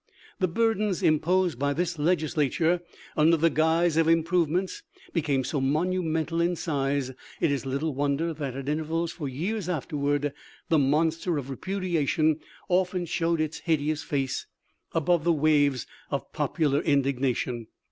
[0.39, 2.81] The burdens im posed by this Legislature
[3.15, 4.81] under the guise of improvements
[5.13, 10.33] became so monumental in size it is little wonder that at intervals for years afterward
[10.69, 14.47] the monster of repudiation often showed its hideous face
[14.91, 17.67] above the waves of popular indignation.